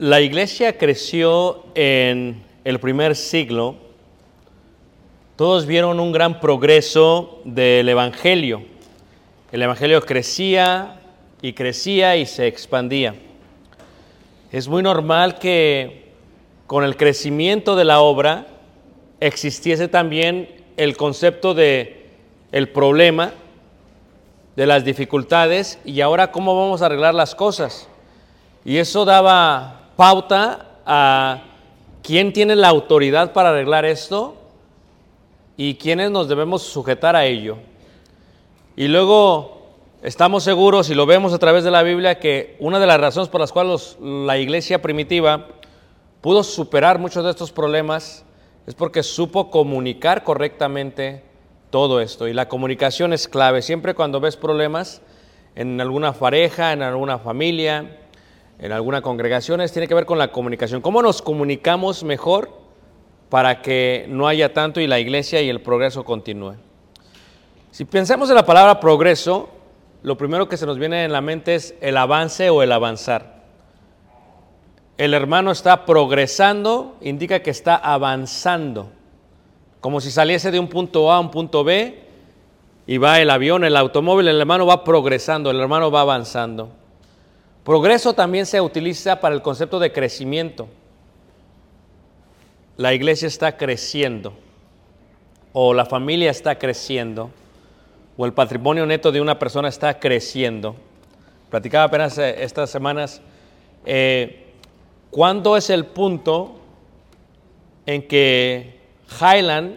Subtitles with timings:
[0.00, 3.74] la iglesia creció en el primer siglo,
[5.36, 8.62] todos vieron un gran progreso del Evangelio.
[9.52, 11.02] El Evangelio crecía
[11.42, 13.14] y crecía y se expandía.
[14.50, 16.12] Es muy normal que
[16.66, 18.46] con el crecimiento de la obra
[19.20, 22.06] existiese también el concepto de
[22.52, 23.34] el problema,
[24.56, 27.86] de las dificultades y ahora cómo vamos a arreglar las cosas.
[28.64, 31.42] Y eso daba pauta a
[32.02, 34.34] quién tiene la autoridad para arreglar esto
[35.58, 37.58] y quiénes nos debemos sujetar a ello.
[38.76, 42.86] Y luego estamos seguros y lo vemos a través de la Biblia que una de
[42.86, 45.48] las razones por las cuales la iglesia primitiva
[46.22, 48.24] pudo superar muchos de estos problemas
[48.66, 51.24] es porque supo comunicar correctamente
[51.68, 52.26] todo esto.
[52.26, 53.60] Y la comunicación es clave.
[53.60, 55.02] Siempre cuando ves problemas
[55.56, 57.98] en alguna pareja, en alguna familia,
[58.60, 60.82] en alguna congregación, es- tiene que ver con la comunicación.
[60.82, 62.50] ¿Cómo nos comunicamos mejor
[63.30, 66.54] para que no haya tanto y la iglesia y el progreso continúe?
[67.70, 69.48] Si pensamos en la palabra progreso,
[70.02, 73.40] lo primero que se nos viene en la mente es el avance o el avanzar.
[74.98, 78.90] El hermano está progresando, indica que está avanzando,
[79.80, 82.02] como si saliese de un punto A a un punto B
[82.86, 86.70] y va el avión, el automóvil, el hermano va progresando, el hermano va avanzando.
[87.70, 90.66] Progreso también se utiliza para el concepto de crecimiento.
[92.76, 94.32] La iglesia está creciendo,
[95.52, 97.30] o la familia está creciendo,
[98.16, 100.74] o el patrimonio neto de una persona está creciendo.
[101.48, 103.22] Platicaba apenas eh, estas semanas,
[103.86, 104.46] eh,
[105.12, 106.58] ¿cuándo es el punto
[107.86, 108.80] en que
[109.20, 109.76] Highland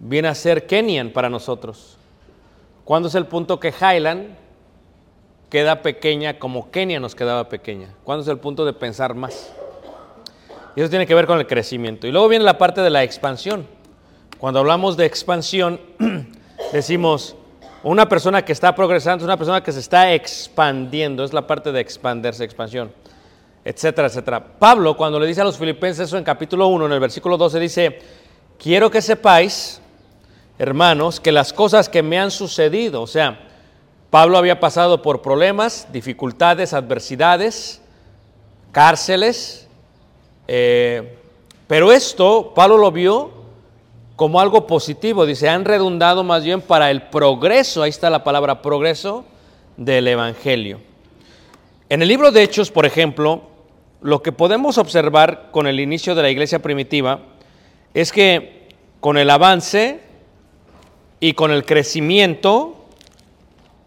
[0.00, 1.96] viene a ser Kenyan para nosotros?
[2.84, 4.43] ¿Cuándo es el punto que Highland,
[5.54, 7.86] queda pequeña como Kenia nos quedaba pequeña.
[8.02, 9.52] ¿Cuándo es el punto de pensar más?
[10.74, 12.08] Y eso tiene que ver con el crecimiento.
[12.08, 13.64] Y luego viene la parte de la expansión.
[14.40, 15.80] Cuando hablamos de expansión,
[16.72, 17.36] decimos,
[17.84, 21.70] una persona que está progresando es una persona que se está expandiendo, es la parte
[21.70, 22.90] de expandirse, expansión,
[23.64, 24.44] etcétera, etcétera.
[24.58, 27.60] Pablo, cuando le dice a los filipenses eso en capítulo 1, en el versículo 12,
[27.60, 27.98] dice,
[28.58, 29.80] quiero que sepáis,
[30.58, 33.53] hermanos, que las cosas que me han sucedido, o sea,
[34.14, 37.82] Pablo había pasado por problemas, dificultades, adversidades,
[38.70, 39.66] cárceles,
[40.46, 41.18] eh,
[41.66, 43.32] pero esto Pablo lo vio
[44.14, 48.62] como algo positivo, dice, han redundado más bien para el progreso, ahí está la palabra
[48.62, 49.24] progreso
[49.76, 50.78] del Evangelio.
[51.88, 53.42] En el libro de Hechos, por ejemplo,
[54.00, 57.18] lo que podemos observar con el inicio de la iglesia primitiva
[57.94, 58.68] es que
[59.00, 59.98] con el avance
[61.18, 62.83] y con el crecimiento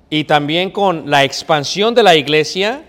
[0.10, 2.84] y también con la expansión de la iglesia,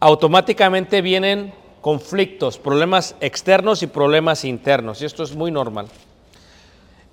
[0.00, 5.86] automáticamente vienen conflictos, problemas externos y problemas internos, y esto es muy normal.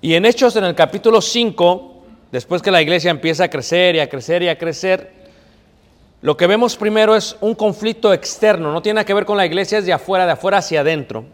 [0.00, 2.02] Y en Hechos, en el capítulo 5,
[2.32, 5.12] después que la iglesia empieza a crecer y a crecer y a crecer,
[6.22, 9.78] lo que vemos primero es un conflicto externo, no tiene que ver con la iglesia,
[9.78, 11.24] es de afuera, de afuera hacia adentro.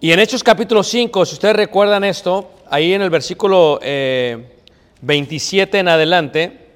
[0.00, 4.57] Y en Hechos capítulo 5, si ustedes recuerdan esto, ahí en el versículo eh,
[5.02, 6.68] 27 en adelante,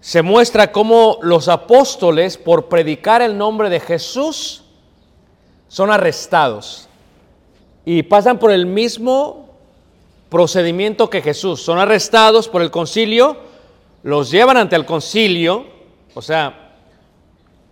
[0.00, 4.64] se muestra cómo los apóstoles, por predicar el nombre de Jesús,
[5.68, 6.88] son arrestados
[7.84, 9.48] y pasan por el mismo
[10.28, 11.62] procedimiento que Jesús.
[11.62, 13.36] Son arrestados por el concilio,
[14.02, 15.66] los llevan ante el concilio,
[16.14, 16.72] o sea,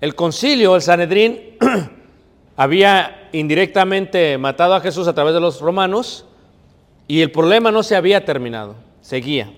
[0.01, 1.57] el concilio, el Sanedrín,
[2.57, 6.27] había indirectamente matado a Jesús a través de los romanos
[7.09, 9.53] y el problema no se había terminado, seguía.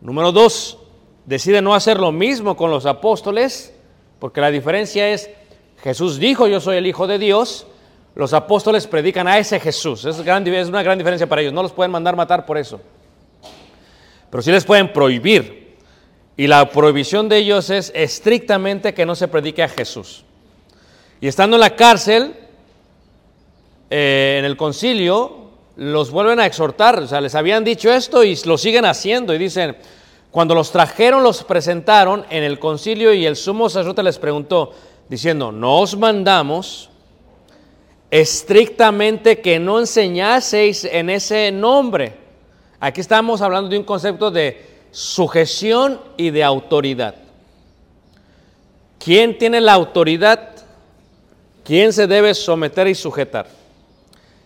[0.00, 0.78] Número dos,
[1.26, 3.74] decide no hacer lo mismo con los apóstoles,
[4.18, 5.28] porque la diferencia es,
[5.82, 7.66] Jesús dijo, yo soy el Hijo de Dios,
[8.18, 10.04] los apóstoles predican a ese Jesús.
[10.04, 11.52] Es, una gran diferencia para ellos.
[11.52, 12.80] No los pueden mandar matar por eso.
[14.28, 15.76] Pero sí les pueden prohibir.
[16.36, 20.24] Y la prohibición de ellos es estrictamente que no se predique a Jesús.
[21.20, 22.34] Y estando en la cárcel,
[23.88, 25.47] eh, en el concilio,
[25.78, 26.98] los vuelven a exhortar.
[26.98, 29.32] O sea, les habían dicho esto y lo siguen haciendo.
[29.34, 29.76] Y dicen,
[30.30, 34.72] cuando los trajeron, los presentaron en el concilio y el sumo sacerdote les preguntó,
[35.08, 36.90] diciendo, no os mandamos
[38.10, 42.14] estrictamente que no enseñaseis en ese nombre.
[42.80, 47.14] Aquí estamos hablando de un concepto de sujeción y de autoridad.
[48.98, 50.50] ¿Quién tiene la autoridad?
[51.64, 53.57] ¿Quién se debe someter y sujetar?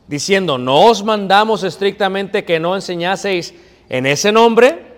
[0.07, 3.55] Diciendo, no os mandamos estrictamente que no enseñaseis
[3.89, 4.93] en ese nombre,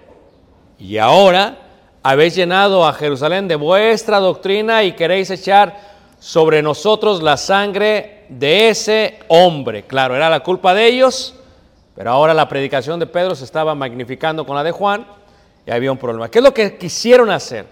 [0.79, 1.59] y ahora
[2.03, 8.69] habéis llenado a Jerusalén de vuestra doctrina y queréis echar sobre nosotros la sangre de
[8.69, 9.85] ese hombre.
[9.85, 11.35] Claro, era la culpa de ellos,
[11.95, 15.06] pero ahora la predicación de Pedro se estaba magnificando con la de Juan
[15.67, 16.31] y había un problema.
[16.31, 17.67] ¿Qué es lo que quisieron hacer?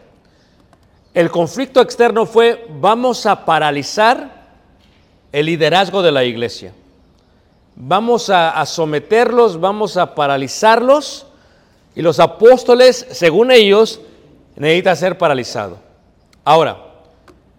[1.13, 4.43] El conflicto externo fue, vamos a paralizar
[5.31, 6.73] el liderazgo de la iglesia.
[7.75, 11.27] Vamos a, someterlos, vamos a paralizarlos
[11.95, 14.01] y los apóstoles, según ellos,
[14.57, 15.79] necesitan ser paralizados.
[16.45, 16.77] Ahora,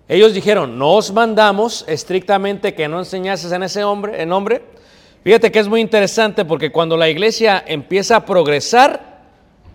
[0.08, 4.64] ellos dijeron, no os mandamos estrictamente que no enseñases en ese hombre, en nombre.
[5.24, 9.22] Fíjate que es muy interesante porque cuando la iglesia empieza a progresar,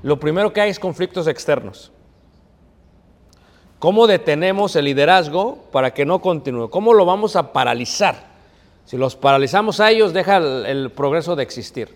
[0.02, 1.90] lo primero que hay es conflictos externos.
[3.78, 6.68] ¿Cómo detenemos el liderazgo para que no continúe?
[6.68, 8.27] ¿Cómo lo vamos a paralizar?
[8.88, 11.95] Si los paralizamos a ellos, deja el, progreso de existir.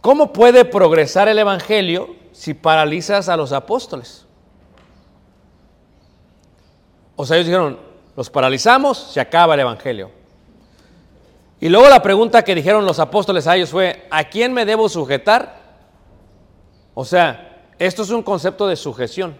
[0.00, 4.26] ¿Cómo puede progresar el Evangelio si paralizas a los apóstoles?
[7.14, 7.78] O sea, ellos dijeron,
[8.16, 10.10] los paralizamos, se acaba el Evangelio.
[11.60, 14.88] Y luego la pregunta que dijeron los apóstoles a ellos fue, ¿a quién me debo
[14.88, 15.62] sujetar?
[16.94, 19.38] O sea, esto es un concepto de sujeción.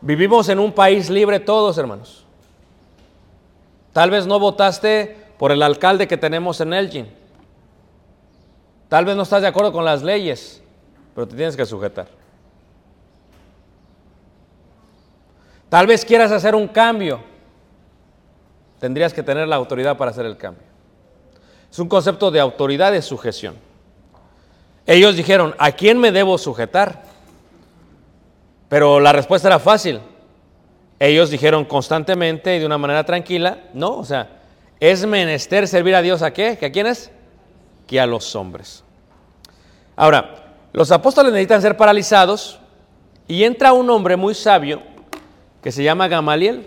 [0.00, 2.24] Vivimos en un país libre todos, hermanos.
[3.92, 7.08] Tal vez no votaste por el alcalde que tenemos en Elgin.
[8.88, 10.62] Tal vez no estás de acuerdo con las leyes,
[11.14, 12.08] pero te tienes que sujetar.
[15.68, 17.20] Tal vez quieras hacer un cambio.
[18.80, 20.62] Tendrías que tener la autoridad para hacer el cambio.
[21.70, 23.56] Es un concepto de autoridad de sujeción.
[24.86, 27.02] Ellos dijeron, ¿a quién me debo sujetar?
[28.70, 30.00] Pero la respuesta era fácil.
[31.00, 34.28] Ellos dijeron constantemente y de una manera tranquila, no, o sea,
[34.80, 36.56] es menester servir a Dios a qué?
[36.58, 37.10] ¿Que a quiénes?
[37.86, 38.84] Que a los hombres.
[39.96, 42.60] Ahora, los apóstoles necesitan ser paralizados
[43.26, 44.82] Y entra un hombre muy sabio
[45.62, 46.66] que se llama Gamaliel.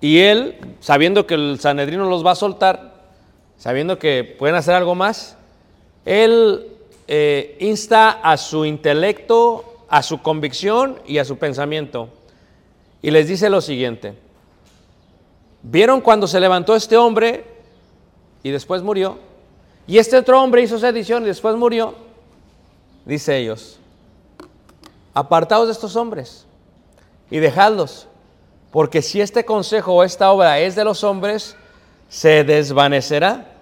[0.00, 2.94] Y él, sabiendo que el Sanedrino los va a soltar,
[3.56, 5.36] sabiendo que pueden hacer algo más,
[6.04, 6.66] él
[7.06, 12.08] eh, insta a su intelecto, a su convicción y a su pensamiento.
[13.02, 14.14] Y les dice lo siguiente.
[15.62, 17.44] ¿Vieron cuando se levantó este hombre
[18.42, 19.18] y después murió?
[19.86, 21.94] Y este otro hombre hizo sedición y después murió.
[23.04, 23.78] Dice ellos,
[25.14, 26.44] apartaos de estos hombres
[27.30, 28.08] y dejadlos,
[28.72, 31.56] porque si este consejo o esta obra es de los hombres,
[32.08, 33.52] se desvanecerá,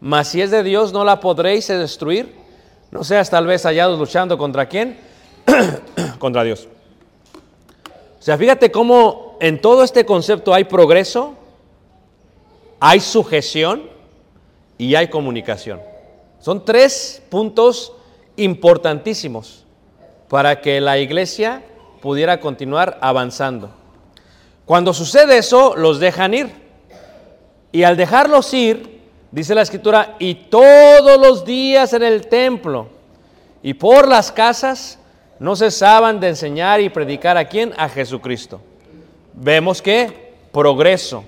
[0.00, 2.34] mas si es de Dios no la podréis destruir.
[2.90, 4.98] No seas tal vez hallados luchando contra quién?
[6.18, 6.68] contra Dios.
[8.18, 11.34] O sea, fíjate cómo en todo este concepto hay progreso,
[12.80, 13.88] hay sujeción
[14.76, 15.80] y hay comunicación.
[16.40, 17.92] Son tres puntos
[18.36, 19.64] importantísimos
[20.28, 21.62] para que la iglesia
[22.00, 23.70] pudiera continuar avanzando.
[24.64, 26.50] Cuando sucede eso, los dejan ir.
[27.72, 29.00] Y al dejarlos ir,
[29.30, 32.88] dice la escritura, y todos los días en el templo
[33.62, 34.98] y por las casas
[35.38, 37.72] no cesaban de enseñar y predicar a quién?
[37.76, 38.60] A Jesucristo.
[39.34, 41.24] Vemos que progreso.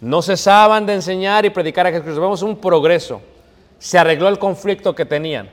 [0.00, 2.20] No cesaban de enseñar y predicar a Jesucristo.
[2.20, 3.20] Vemos un progreso.
[3.78, 5.48] Se arregló el conflicto que tenían.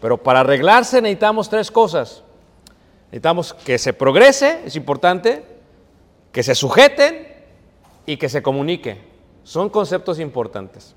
[0.00, 2.22] Pero para arreglarse necesitamos tres cosas.
[3.06, 5.44] Necesitamos que se progrese, es importante,
[6.32, 7.28] que se sujeten
[8.04, 8.98] y que se comunique.
[9.44, 10.94] Son conceptos importantes.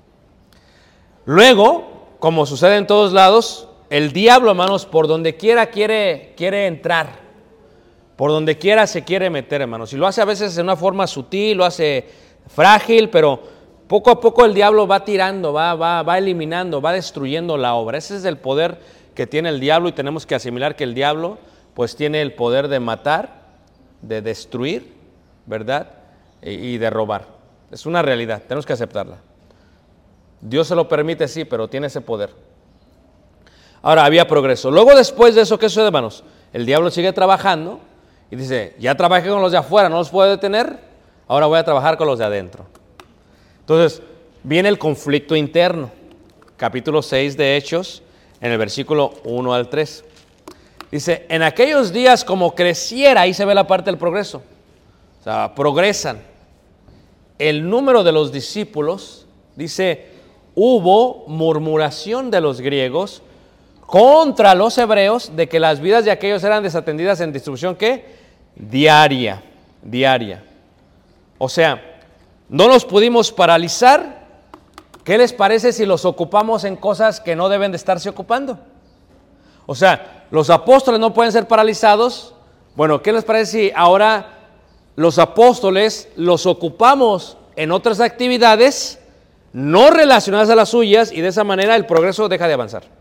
[1.24, 7.08] Luego, como sucede en todos lados, el diablo, hermanos, por donde quiera quiere, quiere entrar.
[8.14, 9.92] Por donde quiera se quiere meter, hermanos.
[9.92, 12.06] Y lo hace a veces de una forma sutil, lo hace
[12.46, 13.42] frágil, pero
[13.88, 17.98] poco a poco el diablo va tirando, va, va, va eliminando, va destruyendo la obra.
[17.98, 18.78] Ese es el poder
[19.16, 21.38] que tiene el diablo y tenemos que asimilar que el diablo
[21.74, 23.42] pues tiene el poder de matar,
[24.02, 24.92] de destruir,
[25.46, 25.88] ¿verdad?
[26.42, 27.26] Y, y de robar.
[27.72, 29.16] Es una realidad, tenemos que aceptarla.
[30.40, 32.30] Dios se lo permite, sí, pero tiene ese poder.
[33.82, 34.70] Ahora, había progreso.
[34.70, 36.24] Luego, después de eso, ¿qué sucede, hermanos?
[36.52, 37.80] El diablo sigue trabajando
[38.30, 40.78] y dice, ya trabajé con los de afuera, no los puedo detener,
[41.28, 42.66] ahora voy a trabajar con los de adentro.
[43.60, 44.02] Entonces,
[44.42, 45.90] viene el conflicto interno.
[46.56, 48.02] Capítulo 6 de Hechos,
[48.40, 50.04] en el versículo 1 al 3.
[50.90, 54.42] Dice, en aquellos días como creciera, ahí se ve la parte del progreso.
[55.20, 56.20] O sea, progresan.
[57.38, 60.08] El número de los discípulos, dice,
[60.54, 63.22] hubo murmuración de los griegos
[63.90, 68.04] contra los hebreos de que las vidas de aquellos eran desatendidas en distribución ¿qué?
[68.54, 69.42] diaria,
[69.82, 70.44] diaria.
[71.38, 71.98] O sea,
[72.48, 74.20] no los pudimos paralizar.
[75.02, 78.60] ¿Qué les parece si los ocupamos en cosas que no deben de estarse ocupando?
[79.66, 82.34] O sea, los apóstoles no pueden ser paralizados.
[82.76, 84.38] Bueno, ¿qué les parece si ahora
[84.94, 89.00] los apóstoles los ocupamos en otras actividades
[89.52, 92.99] no relacionadas a las suyas y de esa manera el progreso deja de avanzar?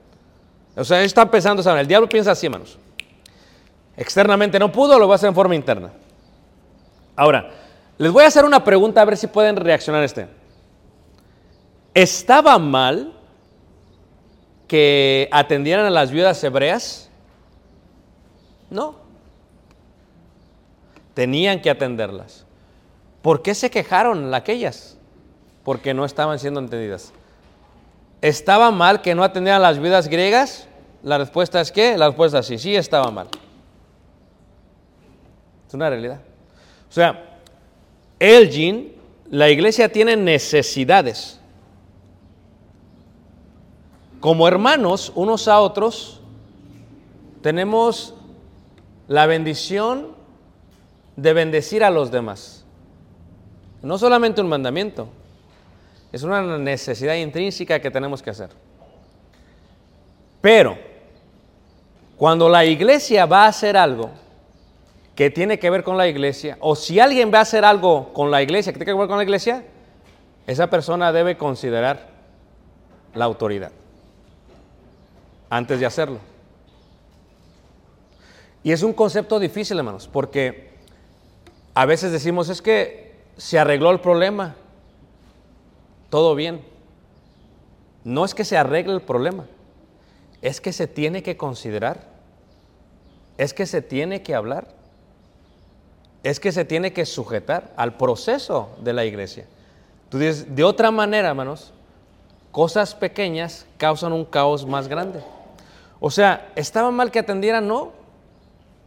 [0.76, 1.62] O sea, están pensando.
[1.78, 2.78] El diablo piensa así, hermanos.
[3.98, 5.92] Externamente no pudo, lo va a hacer en forma interna.
[7.16, 7.52] Ahora,
[7.98, 10.28] les voy a hacer una pregunta a ver si pueden reaccionar a este.
[11.94, 13.14] ¿Estaba mal
[14.68, 17.10] que atendieran a las viudas hebreas?
[18.70, 18.96] No.
[21.14, 22.46] Tenían que atenderlas.
[23.22, 24.98] ¿Por qué se quejaron aquellas?
[25.66, 27.12] Porque no estaban siendo entendidas.
[28.22, 30.68] ¿Estaba mal que no atendieran las viudas griegas?
[31.04, 33.28] La respuesta es que, la respuesta es sí, sí estaba mal.
[35.68, 36.20] Es una realidad.
[36.90, 37.38] O sea,
[38.20, 38.94] Elgin,
[39.30, 41.40] la iglesia tiene necesidades.
[44.20, 46.20] Como hermanos, unos a otros,
[47.42, 48.16] tenemos
[49.08, 50.08] la bendición
[51.16, 52.66] de bendecir a los demás.
[53.82, 55.08] No solamente un mandamiento,
[56.12, 58.50] es una necesidad intrínseca que tenemos que hacer.
[60.42, 60.78] Pero,
[62.18, 64.10] cuando la iglesia va a hacer algo
[65.16, 68.32] que tiene que ver con la iglesia, o si alguien va a hacer algo con
[68.32, 69.64] la iglesia que tiene que ver con la iglesia,
[70.48, 72.10] esa persona debe considerar
[73.14, 73.72] la autoridad
[75.50, 76.20] antes de hacerlo.
[78.64, 80.70] Y es un concepto difícil, hermanos, porque
[81.74, 84.56] a veces decimos, es que se arregló el problema,
[86.10, 86.62] todo bien.
[88.04, 89.46] No es que se arregle el problema,
[90.42, 92.08] es que se tiene que considerar,
[93.38, 94.68] es que se tiene que hablar,
[96.24, 99.46] es que se tiene que sujetar al proceso de la iglesia.
[100.10, 101.72] Tú dices, de otra manera, hermanos,
[102.52, 105.24] cosas pequeñas causan un caos más grande.
[106.00, 107.68] O sea, ¿estaba mal que atendieran?
[107.68, 107.92] No.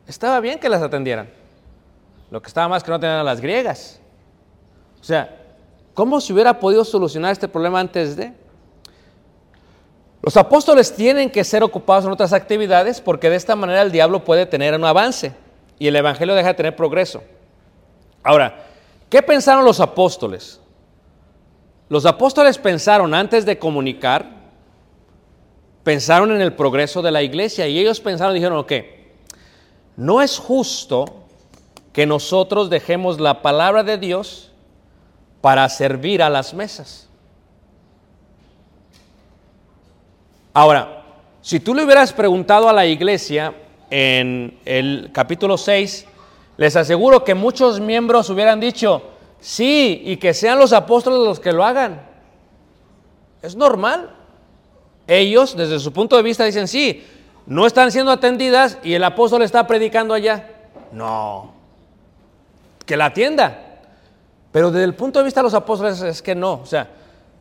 [0.07, 1.31] Estaba bien que las atendieran.
[2.31, 4.01] Lo que estaba mal es que no atendieran a las griegas.
[5.01, 5.42] O sea,
[5.95, 8.33] ¿cómo se hubiera podido solucionar este problema antes de?
[10.23, 14.25] Los apóstoles tienen que ser ocupados en otras actividades porque de esta manera el diablo
[14.25, 15.35] puede tener un avance
[15.81, 17.25] y el evangelio deja de tener progreso.
[18.23, 18.65] Ahora,
[19.11, 20.61] ¿qué pensaron los apóstoles?
[21.89, 24.31] Los apóstoles pensaron antes de comunicar,
[25.83, 28.73] pensaron en el progreso de la iglesia y ellos pensaron, dijeron, ok,
[29.97, 31.17] no es justo
[31.93, 34.52] que nosotros dejemos la palabra de Dios
[35.43, 37.09] para servir a las mesas.
[40.55, 41.03] Ahora,
[41.43, 43.53] si tú le hubieras preguntado a la iglesia
[43.91, 46.07] en el capítulo 6,
[46.57, 49.03] les aseguro que muchos miembros hubieran dicho,
[49.41, 52.01] sí, y que sean los apóstoles los que lo hagan.
[53.43, 54.11] Es normal.
[55.09, 57.05] Ellos, desde su punto de vista, dicen, sí,
[57.47, 60.49] no están siendo atendidas y el apóstol está predicando allá.
[60.93, 61.53] No,
[62.87, 63.72] que la atienda.
[64.53, 66.61] Pero desde el punto de vista de los apóstoles es que no.
[66.63, 66.91] O sea,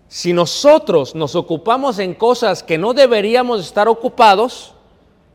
[0.07, 4.73] si nosotros nos ocupamos en cosas que no deberíamos estar ocupados,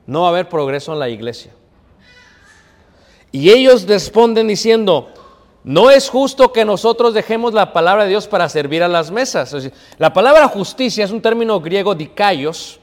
[0.06, 1.52] no va a haber progreso en la iglesia.
[3.30, 5.08] Y ellos responden diciendo,
[5.64, 9.54] no es justo que nosotros dejemos la palabra de Dios para servir a las mesas.
[9.98, 12.80] La palabra justicia es un término griego dikaios.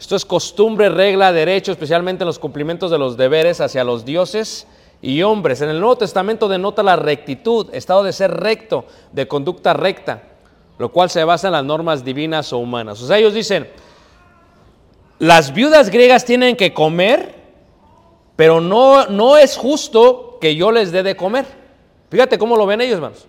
[0.00, 4.66] Esto es costumbre, regla, derecho, especialmente en los cumplimientos de los deberes hacia los dioses
[5.02, 5.60] y hombres.
[5.60, 10.22] En el Nuevo Testamento denota la rectitud, estado de ser recto, de conducta recta,
[10.78, 13.00] lo cual se basa en las normas divinas o humanas.
[13.02, 13.68] O sea, ellos dicen,
[15.18, 17.34] las viudas griegas tienen que comer,
[18.36, 21.46] pero no, no es justo que yo les dé de comer.
[22.10, 23.26] Fíjate cómo lo ven ellos, hermanos.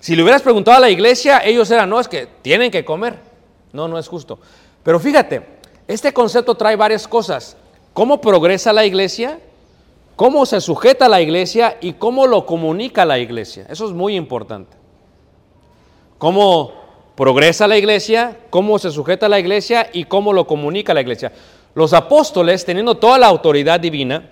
[0.00, 3.18] Si le hubieras preguntado a la iglesia, ellos eran, no, es que tienen que comer.
[3.72, 4.38] No, no es justo.
[4.82, 5.42] Pero fíjate,
[5.88, 7.56] este concepto trae varias cosas.
[7.92, 9.40] ¿Cómo progresa la iglesia?
[10.16, 11.76] ¿Cómo se sujeta la iglesia?
[11.80, 13.66] Y cómo lo comunica la iglesia.
[13.68, 14.76] Eso es muy importante.
[16.18, 16.72] ¿Cómo
[17.16, 18.38] progresa la iglesia?
[18.50, 19.88] ¿Cómo se sujeta la iglesia?
[19.92, 21.32] Y cómo lo comunica la iglesia.
[21.74, 24.30] Los apóstoles, teniendo toda la autoridad divina,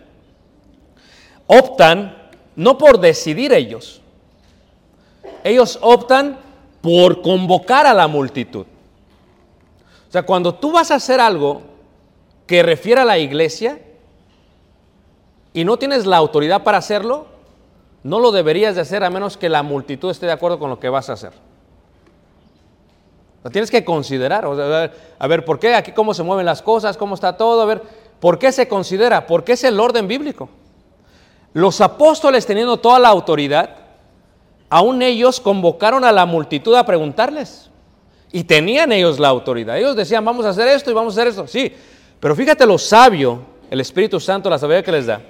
[1.47, 4.01] optan no por decidir ellos,
[5.43, 6.39] ellos optan
[6.81, 8.67] por convocar a la multitud.
[10.09, 11.63] O sea, cuando tú vas a hacer algo
[12.47, 13.81] que refiere a la iglesia
[15.55, 17.27] y no tienes la autoridad para hacerlo,
[18.03, 20.81] no lo deberías de hacer a menos que la multitud esté de acuerdo con lo
[20.81, 21.33] que vas a hacer.
[23.45, 24.47] Lo tienes que considerar.
[24.47, 26.97] O sea, a, ver, ¿por qué aquí cómo se mueven las cosas?
[26.97, 27.61] ¿Cómo está todo?
[27.61, 27.83] A ver,
[28.21, 29.27] ¿por qué se considera?
[29.27, 30.49] Porque es el orden bíblico.
[31.53, 33.71] Los apóstoles teniendo toda la autoridad,
[34.71, 37.69] aún ellos convocaron a la multitud a preguntarles.
[38.33, 39.77] Y tenían ellos la autoridad.
[39.77, 41.47] Ellos decían, vamos a hacer esto y vamos a hacer esto.
[41.47, 41.73] Sí,
[42.19, 45.21] pero fíjate lo sabio, el Espíritu Santo, la sabiduría que les da.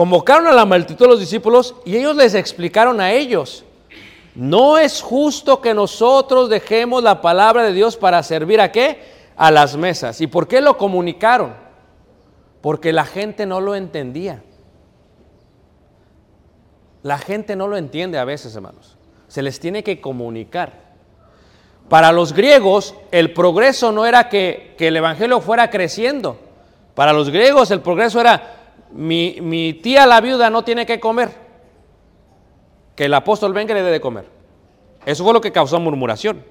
[0.00, 3.66] Convocaron a la multitud de los discípulos y ellos les explicaron a ellos,
[4.34, 8.98] no es justo que nosotros dejemos la palabra de Dios para servir a qué?
[9.36, 10.22] A las mesas.
[10.22, 11.52] ¿Y por qué lo comunicaron?
[12.62, 14.42] Porque la gente no lo entendía.
[17.02, 18.96] La gente no lo entiende a veces, hermanos.
[19.28, 20.80] Se les tiene que comunicar.
[21.90, 26.38] Para los griegos, el progreso no era que, que el Evangelio fuera creciendo.
[26.94, 28.59] Para los griegos, el progreso era,
[28.92, 31.30] mi, mi tía la viuda no tiene que comer.
[32.96, 34.26] Que el apóstol venga y le dé de comer.
[35.06, 36.44] Eso fue lo que causó murmuración.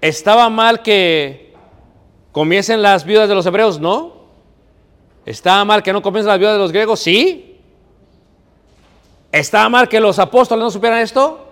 [0.00, 1.52] ¿Estaba mal que
[2.32, 3.80] comiesen las viudas de los hebreos?
[3.80, 4.20] No.
[5.26, 7.00] ¿Estaba mal que no comiesen las viudas de los griegos?
[7.00, 7.60] Sí.
[9.32, 11.46] ¿Estaba mal que los apóstoles no supieran esto?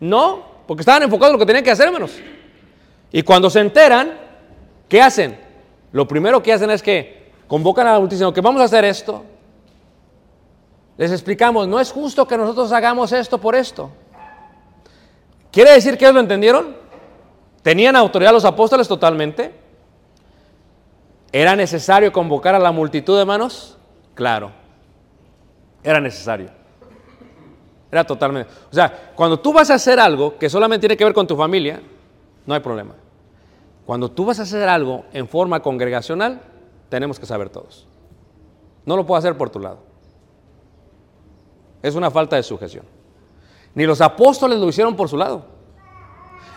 [0.00, 2.12] No, porque estaban enfocados en lo que tenían que hacer, hermanos.
[3.12, 4.18] Y cuando se enteran,
[4.88, 5.43] ¿qué hacen?
[5.94, 9.22] Lo primero que hacen es que convocan a la multitud, que vamos a hacer esto.
[10.96, 13.92] Les explicamos, no es justo que nosotros hagamos esto por esto.
[15.52, 16.74] ¿Quiere decir que ellos lo entendieron?
[17.62, 19.54] ¿Tenían autoridad los apóstoles totalmente?
[21.30, 23.78] ¿Era necesario convocar a la multitud de manos?
[24.14, 24.50] Claro,
[25.84, 26.48] era necesario.
[27.92, 28.50] Era totalmente.
[28.68, 31.36] O sea, cuando tú vas a hacer algo que solamente tiene que ver con tu
[31.36, 31.80] familia,
[32.46, 32.94] no hay problema.
[33.86, 36.40] Cuando tú vas a hacer algo en forma congregacional,
[36.88, 37.86] tenemos que saber todos.
[38.86, 39.78] No lo puedo hacer por tu lado.
[41.82, 42.84] Es una falta de sujeción.
[43.74, 45.46] Ni los apóstoles lo hicieron por su lado.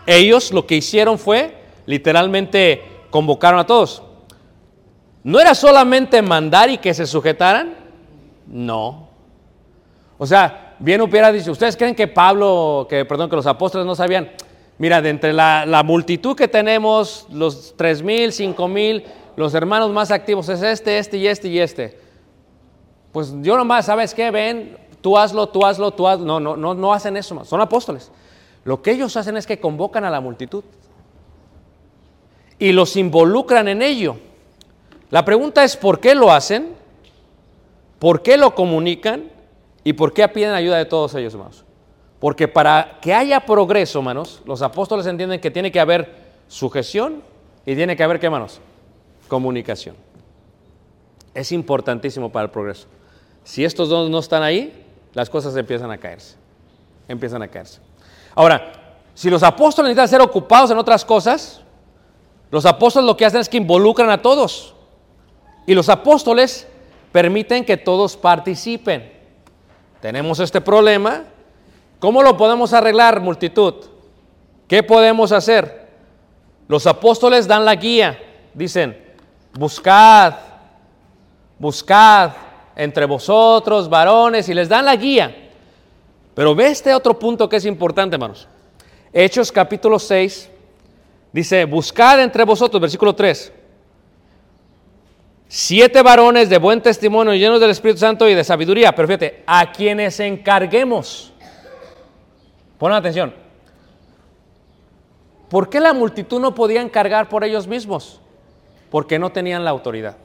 [0.06, 4.04] Ellos lo que hicieron fue, literalmente, convocaron a todos.
[5.24, 7.76] No era solamente mandar y que se sujetaran.
[8.46, 9.10] No.
[10.18, 13.96] O sea, bien hubiera dicho, ¿ustedes creen que Pablo, que perdón, que los apóstoles no
[13.96, 14.32] sabían?
[14.78, 19.04] Mira, de entre la, multitud que tenemos, los tres mil, cinco mil,
[19.36, 22.00] los hermanos más activos es este, este y este y este.
[23.12, 24.30] Pues yo nomás, ¿sabes qué?
[24.30, 26.26] Ven, tú hazlo, tú hazlo, tú hazlo.
[26.26, 28.12] No, no, no, no hacen eso, son apóstoles.
[28.66, 30.64] Lo que ellos hacen es que convocan a la multitud
[32.60, 34.18] y los involucran en ello.
[35.10, 36.76] La pregunta es, ¿por qué lo hacen?
[37.98, 39.32] ¿Por qué lo comunican?
[39.84, 41.64] ¿Y por qué piden ayuda de todos ellos, hermanos?
[42.20, 46.16] Porque para que haya progreso, hermanos, los apóstoles entienden que tiene que haber
[46.48, 47.22] sujeción
[47.66, 48.60] y tiene que haber, ¿qué, hermanos?
[49.28, 49.96] Comunicación.
[51.34, 52.88] Es importantísimo para el progreso.
[53.44, 56.36] Si estos dos no están ahí, las cosas empiezan a caerse.
[57.08, 57.80] Empiezan a caerse.
[58.34, 58.72] Ahora,
[59.14, 61.62] si los apóstoles necesitan ser ocupados en otras cosas,
[62.50, 64.74] los apóstoles lo que hacen es que involucran a todos.
[65.66, 66.68] Y los apóstoles
[67.12, 69.12] permiten que todos participen.
[70.02, 71.24] Tenemos este problema.
[72.00, 73.74] ¿Cómo lo podemos arreglar, multitud?
[74.68, 75.88] ¿Qué podemos hacer?
[76.68, 78.20] Los apóstoles dan la guía.
[78.54, 78.98] Dicen,
[79.54, 80.34] buscad,
[81.58, 82.32] buscad
[82.76, 85.50] entre vosotros, varones, y les dan la guía.
[86.36, 88.48] Pero ve este otro punto que es importante, hermanos.
[89.12, 90.50] Hechos capítulo 6,
[91.32, 93.54] dice, buscad entre vosotros, versículo 3,
[95.48, 98.94] siete varones de buen testimonio, llenos del Espíritu Santo y de sabiduría.
[98.94, 101.34] Pero fíjate, a quienes encarguemos.
[102.78, 103.34] Pon atención.
[105.50, 108.20] ¿Por qué la multitud no podía encargar por ellos mismos?
[108.92, 110.18] Porque no tenían la autoridad.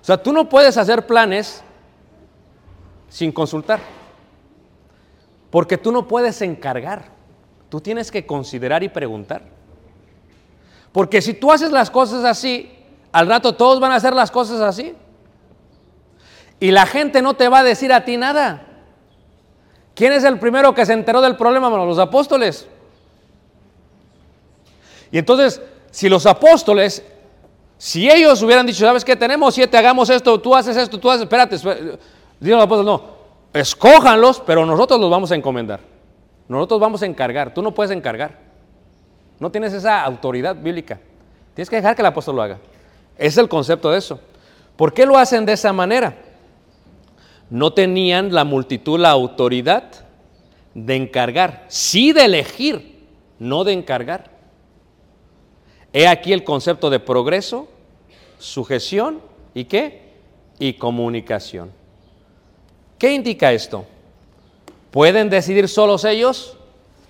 [0.00, 1.62] O sea, tú no puedes hacer planes
[3.08, 3.80] sin consultar.
[5.50, 7.12] Porque tú no puedes encargar.
[7.68, 9.42] Tú tienes que considerar y preguntar.
[10.92, 12.72] Porque si tú haces las cosas así,
[13.12, 14.94] al rato todos van a hacer las cosas así.
[16.60, 18.73] Y la gente no te va a decir a ti nada.
[19.94, 21.68] ¿Quién es el primero que se enteró del problema?
[21.68, 22.66] Bueno, los apóstoles.
[25.12, 27.04] Y entonces, si los apóstoles,
[27.78, 29.14] si ellos hubieran dicho, ¿sabes qué?
[29.14, 31.98] Tenemos siete, hagamos esto, tú haces esto, tú haces, espérate, espérate.
[32.40, 33.14] Dios los apóstoles, no,
[33.52, 35.80] escójanlos, pero nosotros los vamos a encomendar.
[36.48, 38.38] Nosotros vamos a encargar, tú no puedes encargar.
[39.38, 41.00] No tienes esa autoridad bíblica.
[41.54, 42.58] Tienes que dejar que el apóstol lo haga.
[43.16, 44.20] Es el concepto de eso.
[44.76, 46.16] ¿Por qué lo hacen de esa manera?
[47.50, 49.84] No tenían la multitud la autoridad
[50.74, 53.06] de encargar, sí de elegir,
[53.38, 54.30] no de encargar.
[55.92, 57.68] He aquí el concepto de progreso,
[58.38, 59.20] sujeción
[59.54, 60.02] y qué?
[60.58, 61.70] Y comunicación.
[62.98, 63.84] ¿Qué indica esto?
[64.90, 66.56] ¿Pueden decidir solos ellos?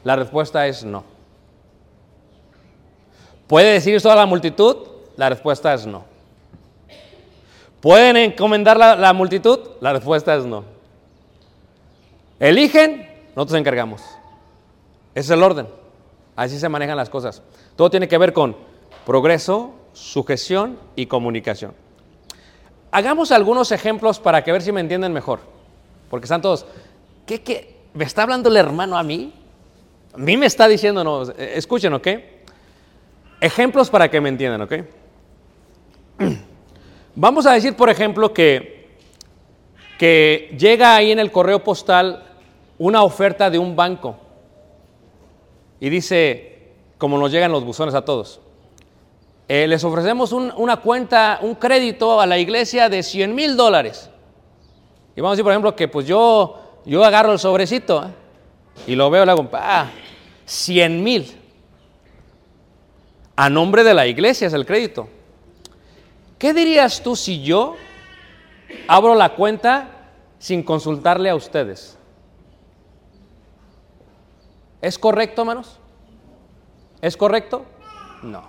[0.02, 1.04] La respuesta es no.
[3.46, 4.76] ¿Puede decidir toda la multitud?
[5.16, 6.04] La respuesta es no.
[7.84, 9.58] ¿Pueden encomendar la, la multitud?
[9.82, 10.64] La respuesta es no.
[12.40, 13.06] ¿Eligen?
[13.36, 14.00] Nosotros encargamos.
[15.14, 15.68] Ese es el orden.
[16.34, 17.42] Así se manejan las cosas.
[17.76, 18.56] Todo tiene que ver con
[19.04, 21.74] progreso, sujeción y comunicación.
[22.90, 25.40] Hagamos algunos ejemplos para que ver si me entienden mejor.
[26.08, 26.64] Porque están todos,
[27.26, 27.82] ¿qué, qué?
[27.92, 29.34] ¿Me está hablando el hermano a mí?
[30.14, 32.08] A mí me está diciendo, no, escuchen, ¿ok?
[33.42, 34.72] Ejemplos para que me entiendan, ¿ok?
[37.16, 38.88] Vamos a decir, por ejemplo, que,
[39.98, 42.24] que llega ahí en el correo postal
[42.78, 44.16] una oferta de un banco
[45.80, 48.40] y dice, como nos llegan los buzones a todos,
[49.46, 54.10] eh, les ofrecemos un- una cuenta, un crédito a la iglesia de 100 mil dólares.
[55.14, 58.08] Y vamos a decir, por ejemplo, que pues yo, yo agarro el sobrecito ¿eh?
[58.88, 59.90] y lo veo y le hago, ah,
[60.46, 61.40] 100 mil.
[63.36, 65.08] A nombre de la iglesia es el crédito.
[66.44, 67.74] ¿Qué dirías tú si yo
[68.86, 69.88] abro la cuenta
[70.38, 71.96] sin consultarle a ustedes?
[74.82, 75.78] ¿Es correcto, hermanos?
[77.00, 77.64] ¿Es correcto?
[78.22, 78.40] No.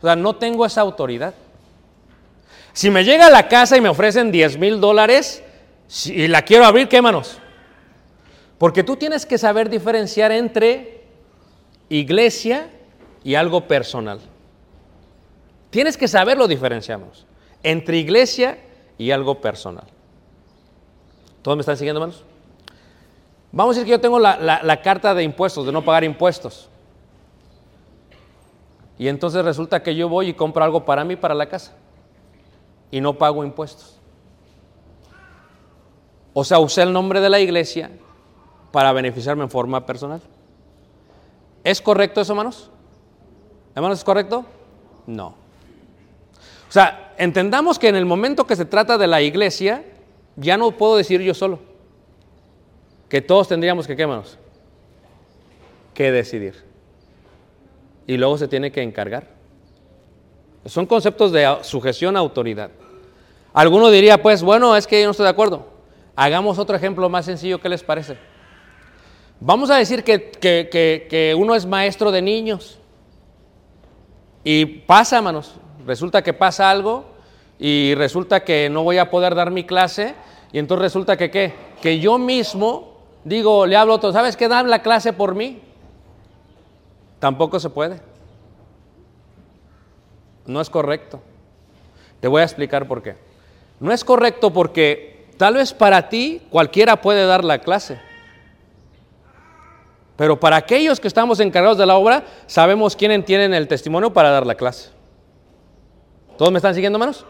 [0.00, 1.32] O sea, no tengo esa autoridad.
[2.72, 5.44] Si me llega a la casa y me ofrecen 10 mil dólares
[6.06, 7.38] y la quiero abrir, ¿qué, hermanos?
[8.58, 11.04] Porque tú tienes que saber diferenciar entre
[11.88, 12.68] iglesia
[13.22, 14.31] y algo personal.
[15.72, 17.26] Tienes que saberlo diferenciamos
[17.62, 18.58] entre iglesia
[18.98, 19.86] y algo personal.
[21.40, 22.22] ¿Todos me están siguiendo, hermanos?
[23.52, 26.04] Vamos a decir que yo tengo la, la- la carta de impuestos, de no pagar
[26.04, 26.68] impuestos.
[28.98, 31.72] Y entonces resulta que yo voy y compro algo para mí, para la casa.
[32.90, 33.98] Y no pago impuestos.
[36.34, 37.90] O sea, usé el nombre de la iglesia
[38.72, 40.20] para beneficiarme en forma personal.
[41.64, 42.70] ¿Es correcto eso, hermanos?
[43.74, 44.44] ¿Hermanos, es correcto?
[45.06, 45.40] No.
[46.72, 49.84] O sea, entendamos que en el momento que se trata de la iglesia,
[50.36, 51.58] ya no puedo decir yo solo.
[53.10, 54.38] Que todos tendríamos que, ¿qué, hermanos?
[55.92, 56.64] que decidir.
[58.06, 59.28] Y luego se tiene que encargar.
[60.64, 62.70] Son conceptos de sujeción a autoridad.
[63.52, 65.66] Alguno diría, pues, bueno, es que yo no estoy de acuerdo.
[66.16, 68.16] Hagamos otro ejemplo más sencillo, ¿qué les parece?
[69.40, 72.78] Vamos a decir que, que- que- que uno es maestro de niños.
[74.42, 77.04] Y pasa, hermanos, resulta que pasa algo
[77.58, 80.14] y resulta que no voy a poder dar mi clase
[80.52, 81.54] y entonces resulta que qué?
[81.80, 82.92] Que yo mismo
[83.24, 84.48] digo, le hablo a otro, ¿sabes qué?
[84.48, 85.60] Dan la clase por mí.
[87.18, 88.00] Tampoco se puede.
[90.46, 91.20] No es correcto.
[92.20, 93.16] Te voy a explicar por qué.
[93.80, 98.00] No es correcto porque tal vez para ti cualquiera puede dar la clase.
[100.16, 104.30] Pero para aquellos que estamos encargados de la obra, sabemos quiénes tienen el testimonio para
[104.30, 104.90] dar la clase.
[106.42, 107.24] ¿Todos me están siguiendo, hermanos?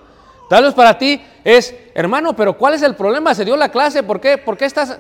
[0.48, 3.34] Tal vez para ti es, hermano, pero ¿cuál es el problema?
[3.34, 4.38] Se dio la clase, ¿por qué?
[4.38, 4.98] ¿Por qué estás?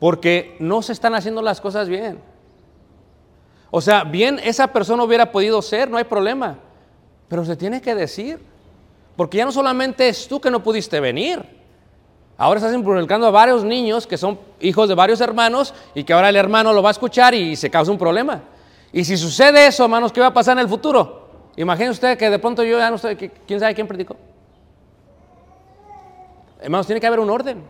[0.00, 2.18] Porque no se están haciendo las cosas bien.
[3.70, 6.58] O sea, bien esa persona hubiera podido ser, no hay problema.
[7.28, 8.40] Pero se tiene que decir.
[9.14, 11.40] Porque ya no solamente es tú que no pudiste venir.
[12.36, 16.30] Ahora estás involucrando a varios niños que son hijos de varios hermanos y que ahora
[16.30, 18.42] el hermano lo va a escuchar y se causa un problema.
[18.92, 21.21] Y si sucede eso, hermanos, ¿qué va a pasar en el futuro?
[21.56, 24.16] Imagínense usted que de pronto yo ya no que- ¿quién sabe quién predicó?
[26.60, 27.62] Hermanos, tiene que haber un orden.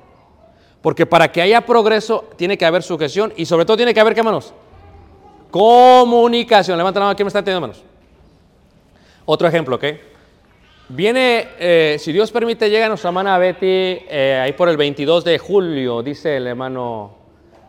[0.80, 4.14] Porque para que haya progreso tiene que haber sujeción y sobre todo tiene que haber,
[4.14, 4.52] ¿qué hermanos?
[5.50, 6.76] Comunicación.
[6.76, 7.84] Levanta la mano, ¿quién me está entendiendo, hermanos?
[9.24, 9.84] Otro ejemplo, ¿ok?
[10.88, 15.38] Viene, eh, si Dios permite, llega nuestra hermana Betty eh, ahí por el 22 de
[15.38, 17.21] julio, dice el hermano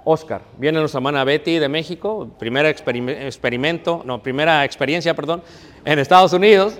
[0.05, 0.41] Oscar.
[0.57, 5.41] Viene nuestra hermana Betty de México, primera experim- experimento, no, primera experiencia, perdón,
[5.85, 6.75] en Estados Unidos.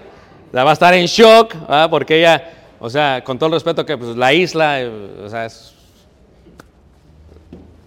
[0.51, 1.89] La va a estar en shock, ¿verdad?
[1.89, 4.88] porque ella, o sea, con todo el respeto que pues, la isla, eh,
[5.25, 5.73] o sea, es...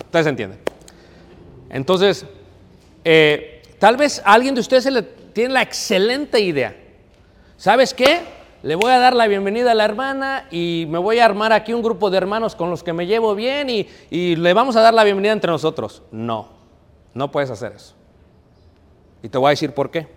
[0.06, 0.58] Ustedes entienden.
[1.70, 2.24] Entonces,
[3.04, 6.74] eh, tal vez a alguien de ustedes se le tiene la excelente idea.
[7.56, 8.20] ¿Sabes qué?
[8.66, 11.72] Le voy a dar la bienvenida a la hermana y me voy a armar aquí
[11.72, 14.80] un grupo de hermanos con los que me llevo bien y, y le vamos a
[14.80, 16.02] dar la bienvenida entre nosotros.
[16.10, 16.48] No,
[17.14, 17.94] no puedes hacer eso.
[19.22, 20.08] Y te voy a decir por qué.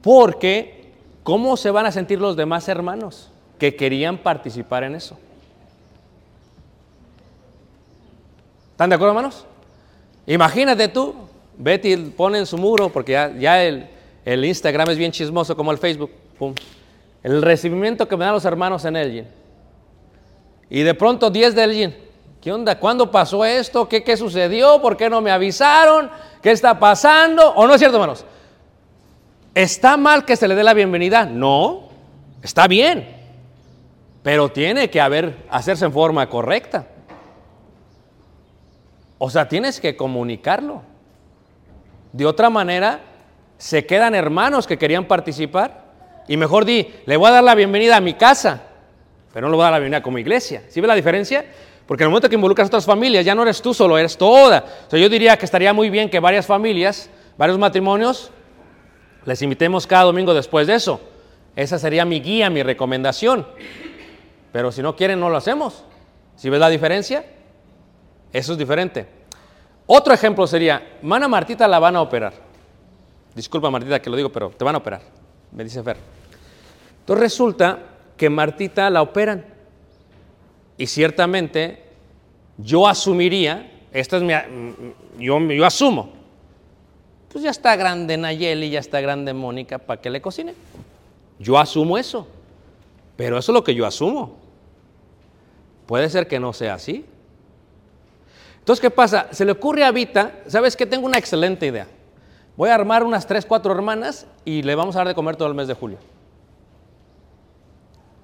[0.00, 0.92] Porque,
[1.24, 5.18] ¿cómo se van a sentir los demás hermanos que querían participar en eso?
[8.70, 9.44] ¿Están de acuerdo, hermanos?
[10.24, 11.16] Imagínate tú,
[11.56, 13.88] Betty pone en su muro, porque ya, el,
[14.24, 16.54] el Instagram es bien chismoso como el Facebook, pum,
[17.22, 19.26] el recibimiento que me dan los hermanos en Elgin.
[20.70, 21.96] Y de pronto 10 de Elgin,
[22.40, 22.78] ¿qué onda?
[22.78, 23.88] ¿Cuándo pasó esto?
[23.88, 24.80] ¿Qué, ¿Qué sucedió?
[24.80, 26.10] ¿Por qué no me avisaron?
[26.42, 27.54] ¿Qué está pasando?
[27.54, 28.24] ¿O no es cierto, hermanos?
[29.54, 31.24] ¿Está mal que se le dé la bienvenida?
[31.24, 31.88] No,
[32.42, 33.08] está bien,
[34.22, 36.86] pero tiene que haber, hacerse en forma correcta.
[39.18, 40.82] O sea, tienes que comunicarlo.
[42.12, 43.00] De otra manera,
[43.58, 45.87] se quedan hermanos que querían participar.
[46.28, 48.62] Y mejor di, le voy a dar la bienvenida a mi casa,
[49.32, 50.62] pero no le voy a dar la bienvenida como iglesia.
[50.68, 51.44] ¿Sí ves la diferencia?
[51.86, 54.18] Porque en el momento que involucras a otras familias, ya no eres tú solo, eres
[54.18, 54.62] toda.
[54.86, 58.30] O sea, yo diría que estaría muy bien que varias familias, varios matrimonios,
[59.24, 61.00] les invitemos cada domingo después de eso.
[61.56, 63.46] Esa sería mi guía, mi recomendación.
[64.52, 65.82] Pero si no quieren, no lo hacemos.
[66.36, 67.24] ¿Sí ves la diferencia?
[68.34, 69.06] Eso es diferente.
[69.86, 72.34] Otro ejemplo sería, mana Martita la van a operar.
[73.34, 75.00] Disculpa Martita que lo digo, pero te van a operar,
[75.52, 76.17] me dice Fer.
[77.08, 77.78] Entonces resulta
[78.18, 79.46] que Martita la operan.
[80.76, 81.82] Y ciertamente
[82.58, 84.34] yo asumiría, esta es mi,
[85.18, 86.10] yo, yo asumo,
[87.32, 90.54] pues ya está grande Nayeli, ya está grande Mónica, ¿para que le cocine?
[91.38, 92.28] Yo asumo eso,
[93.16, 94.36] pero eso es lo que yo asumo.
[95.86, 97.06] Puede ser que no sea así.
[98.58, 99.28] Entonces, ¿qué pasa?
[99.30, 100.84] Se le ocurre a Vita, ¿sabes qué?
[100.84, 101.86] Tengo una excelente idea.
[102.54, 105.48] Voy a armar unas tres, cuatro hermanas y le vamos a dar de comer todo
[105.48, 105.96] el mes de julio.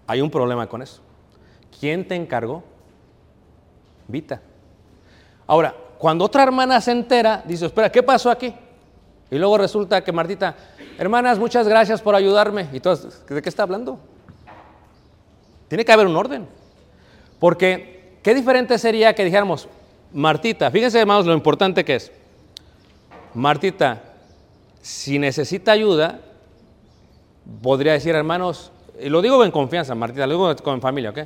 [0.07, 1.01] Hay un problema con eso.
[1.79, 2.63] ¿Quién te encargó?
[4.07, 4.41] Vita.
[5.47, 8.55] Ahora, cuando otra hermana se entera, dice, espera, ¿qué pasó aquí?
[9.31, 10.55] Y luego resulta que Martita,
[10.99, 12.69] hermanas, muchas gracias por ayudarme.
[12.73, 13.99] Y todas, ¿de qué está hablando?
[15.69, 16.47] Tiene que haber un orden.
[17.39, 19.69] Porque, ¿qué diferente sería que dijéramos,
[20.13, 22.13] Martita, fíjense hermanos lo importante que es.
[23.35, 24.03] Martita,
[24.81, 26.21] si necesita ayuda,
[27.63, 31.19] podría decir, hermanos, y lo digo en confianza, Martita, lo digo con familia, ¿ok?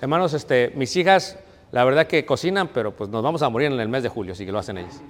[0.00, 1.38] Hermanos, este, mis hijas,
[1.72, 4.32] la verdad que cocinan, pero pues nos vamos a morir en el mes de julio,
[4.32, 5.00] así que lo hacen ellas.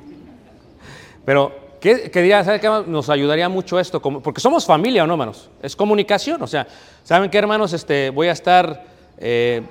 [1.25, 2.69] Pero, ¿qué, qué diría, ¿sabe qué?
[2.87, 5.51] Nos ayudaría mucho esto, como- porque somos familia, ¿o no, hermanos?
[5.63, 6.67] Es comunicación, o sea,
[7.05, 7.73] ¿saben qué, hermanos?
[7.73, 8.85] Este, voy a estar
[9.19, 9.63] eh,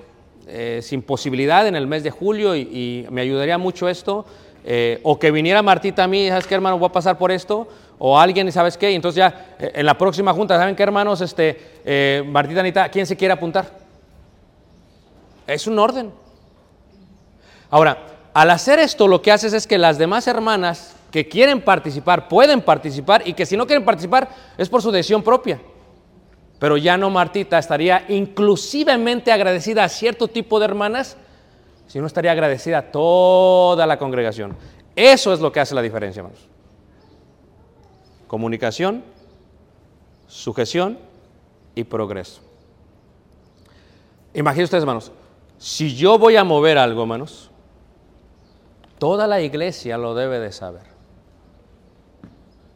[0.48, 4.26] eh, sin posibilidad en el mes de julio y, y me ayudaría mucho esto.
[4.66, 6.78] eh, o que viniera Martita a mí, ¿sabes qué, hermano?
[6.78, 7.68] Voy a pasar por esto,
[8.00, 8.92] o alguien, ¿y sabes qué?
[8.92, 11.22] Y entonces ya eh, en la próxima junta, ¿saben qué, hermanos?
[11.22, 13.70] Este, eh, Martita, Anita, ¿quién se quiere apuntar?
[15.46, 16.12] Es un orden.
[17.70, 17.98] Ahora,
[18.34, 22.62] al hacer esto, lo que haces es que las demás hermanas que quieren participar pueden
[22.62, 25.60] participar y que si no quieren participar es por su decisión propia.
[26.60, 31.18] Pero ya no Martita estaría inclusivamente agradecida a cierto tipo de hermanas,
[31.88, 34.56] si no estaría agradecida a toda la congregación.
[34.96, 36.49] Eso es lo que hace la diferencia, hermanos.
[38.30, 39.04] Comunicación,
[40.28, 41.00] sujeción
[41.76, 42.42] y progreso.
[44.36, 45.12] Imaginen ustedes, hermanos,
[45.58, 47.50] si yo voy a mover algo, hermanos,
[49.00, 50.84] toda la iglesia lo debe de saber.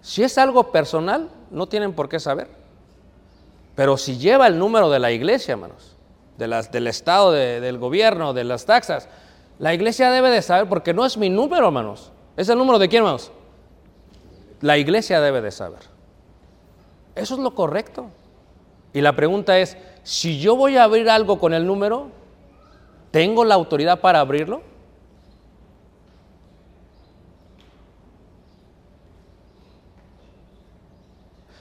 [0.01, 2.47] Si es algo personal, no tienen por qué saber.
[3.75, 5.95] Pero si lleva el número de la iglesia, hermanos,
[6.39, 9.07] de las, del Estado, de- del gobierno, de las taxas,
[9.59, 12.11] la iglesia debe de saber, porque no es mi número, hermanos.
[12.35, 13.31] ¿Es el número de quién, hermanos?
[14.63, 15.81] La iglesia debe de saber.
[17.15, 18.07] Eso es lo correcto.
[18.93, 22.07] Y la pregunta es, si yo voy a abrir algo con el número,
[23.11, 24.61] ¿tengo la autoridad para abrirlo?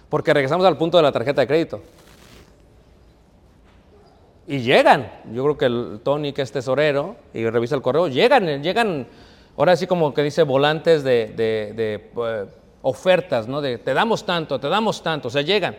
[0.08, 1.80] Porque regresamos al punto de la tarjeta de crédito.
[4.46, 8.62] Y llegan, yo creo que el Tony, que es tesorero, y revisa el correo, llegan,
[8.62, 9.06] llegan,
[9.56, 12.46] ahora sí como que dice volantes de, de- de, eh,
[12.82, 13.60] ofertas, ¿no?
[13.60, 15.76] De te damos tanto, te damos tanto, o sea, llegan.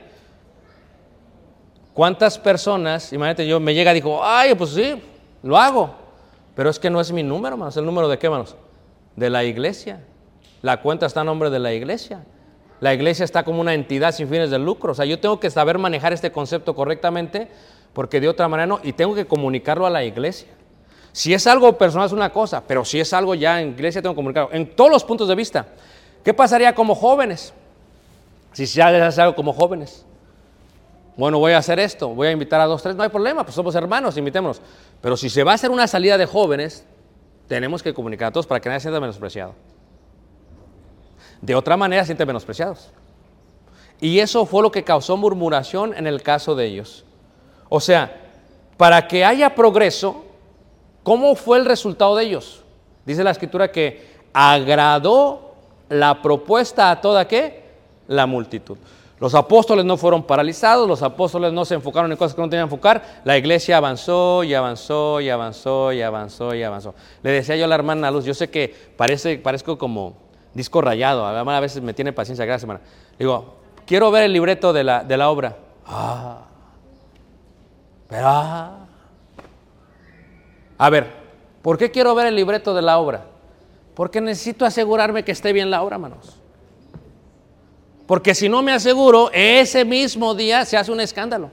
[1.93, 5.01] ¿Cuántas personas, imagínate, yo me llega y digo, ay, pues sí,
[5.43, 5.93] lo hago,
[6.55, 8.55] pero es que no es mi número, hermanos, ¿es el número de qué, hermanos?
[9.15, 10.01] De la iglesia.
[10.63, 12.23] La cuenta está a nombre de la iglesia.
[12.79, 14.91] La iglesia está como una entidad sin fines de lucro.
[14.91, 17.47] O sea, yo tengo que saber manejar este concepto correctamente
[17.93, 20.49] porque de otra manera no, y tengo que comunicarlo a la iglesia.
[21.11, 24.13] Si es algo personal es una cosa, pero si es algo ya en iglesia tengo
[24.13, 24.49] que comunicarlo.
[24.51, 25.67] En todos los puntos de vista.
[26.23, 27.53] ¿Qué pasaría como jóvenes?
[28.53, 30.05] Si ya les hace algo como jóvenes.
[31.15, 33.53] Bueno, voy a hacer esto, voy a invitar a dos, tres, no hay problema, pues
[33.53, 34.61] somos hermanos, invitémonos.
[35.01, 36.85] Pero si se va a hacer una salida de jóvenes,
[37.47, 39.53] tenemos que comunicar a todos para que nadie se sienta menospreciado.
[41.41, 42.89] De otra manera, sienten menospreciados.
[43.99, 47.05] Y eso fue lo que causó murmuración en el caso de ellos.
[47.69, 48.21] O sea,
[48.77, 50.25] para que haya progreso,
[51.03, 52.63] ¿cómo fue el resultado de ellos?
[53.05, 55.42] Dice la escritura que agradó
[55.93, 57.63] la propuesta a toda qué?
[58.07, 58.77] La multitud.
[59.19, 62.67] Los apóstoles no fueron paralizados, los apóstoles no se enfocaron en cosas que no tenían
[62.67, 66.93] que enfocar, la iglesia avanzó y avanzó y avanzó y avanzó y avanzó.
[67.21, 70.17] Le decía yo a la hermana Luz, yo sé que parece, parezco como
[70.53, 72.81] disco rayado, a a veces me tiene paciencia, gracias hermana.
[73.17, 75.55] Digo, quiero ver el libreto de la, de la obra.
[75.85, 76.41] Ah,
[78.09, 78.79] pero ah.
[80.77, 81.07] A ver,
[81.61, 83.32] ¿por qué quiero ver el libreto de la obra?
[83.93, 86.37] Porque necesito asegurarme que esté bien la obra, hermanos.
[88.07, 91.49] Porque si no me aseguro, ese mismo día se hace un escándalo.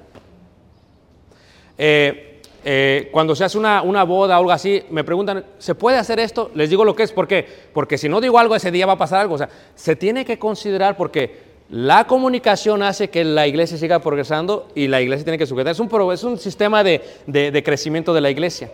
[1.79, 5.97] Eh, eh, cuando se hace una, una boda o algo así, me preguntan, ¿se puede
[5.97, 6.51] hacer esto?
[6.55, 7.47] Les digo lo que es, ¿por qué?
[7.73, 9.35] Porque si no digo algo, ese día va a pasar algo.
[9.35, 14.69] O sea, se tiene que considerar porque la comunicación hace que la iglesia siga progresando
[14.75, 15.73] y la iglesia tiene que sujetar.
[15.73, 18.71] Es un, es un sistema de, de- crecimiento de la iglesia.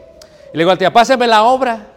[0.52, 1.92] Y le digo al tía, páseme la obra.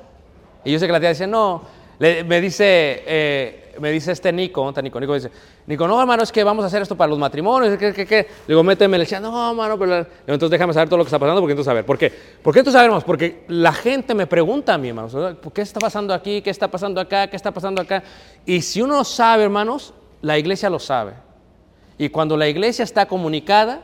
[0.63, 1.62] Y yo sé que la tía dice, no.
[2.00, 5.00] Me, dice, eh, me dice este Nico, ¿dónde está Nico?
[5.02, 5.30] Nico dice,
[5.67, 7.78] Nico, no, hermano, es que vamos a hacer esto para los matrimonios.
[7.78, 8.15] ¿Qué, qué, qué?
[8.15, 8.98] Le digo, méteme.
[8.98, 10.08] Le decía, no, hermano, pero...
[10.26, 11.86] Entonces déjame saber todo lo que está pasando porque entonces a ver.
[11.86, 12.10] ¿Por qué?
[12.10, 13.04] ¿Por qué entonces sabemos?
[13.04, 15.15] Porque la gente me pregunta a mí, hermanos,
[15.54, 16.41] ¿qué está pasando aquí?
[16.41, 17.28] ¿Qué está pasando acá?
[17.28, 18.02] ¿Qué está pasando acá?
[18.45, 21.13] Y si uno sabe, hermanos, la iglesia lo sabe.
[21.98, 23.82] Y cuando la iglesia está comunicada,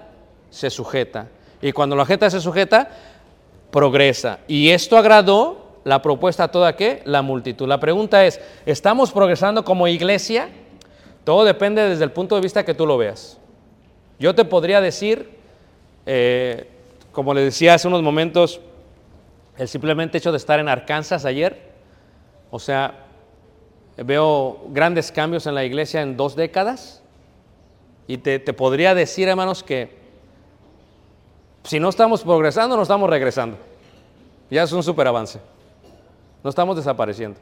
[0.49, 1.27] se sujeta.
[1.61, 2.89] Y cuando la gente se sujeta,
[3.71, 4.39] progresa.
[4.47, 7.03] Y esto agradó la propuesta toda qué?
[7.05, 7.67] La multitud.
[7.67, 10.49] La pregunta es, ¿estamos progresando como iglesia?
[11.23, 13.37] Todo depende desde el punto de vista que tú lo veas.
[14.17, 15.29] Yo te podría decir,
[16.07, 16.67] eh,
[17.11, 18.59] como les decía hace unos momentos,
[19.59, 21.71] el simplemente hecho de estar en Arkansas ayer,
[22.49, 23.05] o sea,
[23.95, 27.03] veo grandes cambios en la iglesia en dos décadas.
[28.07, 29.95] Y te, te podría decir, hermanos, que
[31.63, 33.57] si no estamos progresando, no estamos regresando.
[34.49, 35.39] Ya es un super avance.
[36.45, 37.39] No estamos desapareciendo.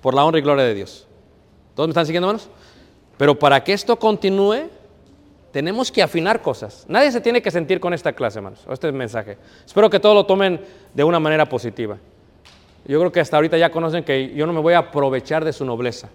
[0.00, 1.06] Por la honra y gloria de Dios.
[1.74, 2.48] ¿Todos me están siguiendo, hermanos?
[3.18, 4.70] Pero para que esto continúe,
[5.52, 6.86] tenemos que afinar cosas.
[6.88, 9.36] Nadie se tiene que sentir con esta clase, hermanos, o este mensaje.
[9.66, 10.58] Espero que todos lo tomen
[10.94, 11.98] de una manera positiva.
[12.86, 15.52] Yo creo que hasta ahorita ya conocen que yo no me voy a aprovechar de
[15.52, 16.08] su nobleza.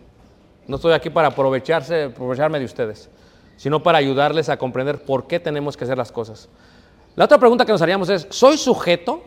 [0.65, 3.07] No estoy aquí para aprovecharse, aprovecharme de ustedes,
[3.55, 6.49] sino para ayudarles a comprender por qué tenemos que hacer las cosas.
[7.15, 9.21] La otra pregunta que nos haríamos es, ¿soy sujeto?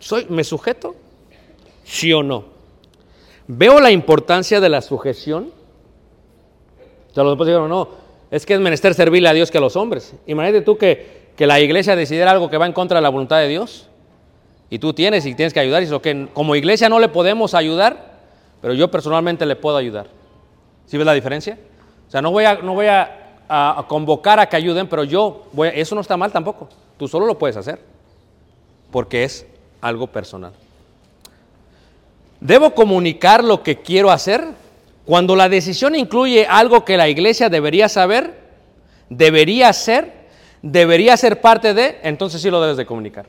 [0.00, 0.94] ¿Soy, ¿Me sujeto?
[1.84, 2.44] ¿Sí o no?
[3.46, 5.50] ¿Veo la importancia de la sujeción?
[7.14, 7.88] Sea, los después dijeron, no,
[8.30, 10.14] es que es menester servirle a Dios que a los hombres.
[10.26, 13.38] Imagínate tú que, que la iglesia decidiera algo que va en contra de la voluntad
[13.38, 13.88] de Dios.
[14.70, 15.82] Y tú tienes y tienes que ayudar.
[15.82, 18.18] Y lo que como iglesia no le podemos ayudar,
[18.60, 20.08] pero yo personalmente le puedo ayudar.
[20.86, 21.58] ¿Sí ves la diferencia?
[22.06, 25.04] O sea, no voy a, no voy a, a- a convocar a que ayuden, pero
[25.04, 26.68] yo, voy a- eso no está mal tampoco.
[26.98, 27.80] Tú solo lo puedes hacer,
[28.90, 29.46] porque es
[29.80, 30.52] algo personal.
[32.40, 34.44] ¿Debo comunicar lo que quiero hacer?
[35.04, 38.38] Cuando la decisión incluye algo que la iglesia debería saber,
[39.08, 40.12] debería hacer,
[40.62, 43.26] debería ser parte de, entonces sí lo debes de comunicar.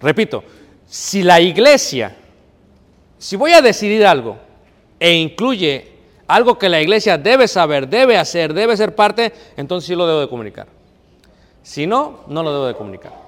[0.00, 0.44] Repito,
[0.86, 2.16] si la iglesia,
[3.18, 4.38] si voy a decidir algo
[4.98, 5.88] e incluye
[6.26, 10.20] algo que la iglesia debe saber, debe hacer, debe ser parte, entonces sí lo debo
[10.20, 10.68] de comunicar.
[11.62, 13.19] Si no, no lo debo de comunicar.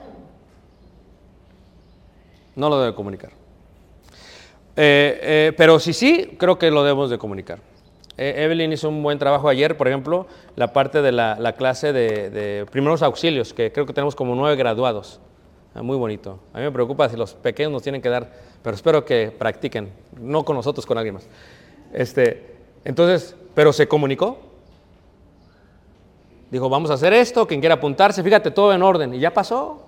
[2.56, 3.30] No lo debo de comunicar.
[4.76, 7.60] Eh, eh, pero si sí, creo que lo debemos de comunicar.
[8.16, 10.26] Eh, Evelyn hizo un buen trabajo ayer, por ejemplo,
[10.56, 14.34] la parte de la, la clase de, de primeros auxilios, que creo que tenemos como
[14.34, 15.20] nueve graduados.
[15.74, 16.38] Ah, muy bonito.
[16.52, 18.30] A mí me preocupa si los pequeños nos tienen que dar,
[18.62, 19.90] pero espero que practiquen,
[20.20, 21.26] no con nosotros, con alguien más.
[21.92, 24.38] Este, entonces, pero se comunicó.
[26.50, 29.86] Dijo, vamos a hacer esto, quien quiera apuntarse, fíjate, todo en orden, y ya pasó.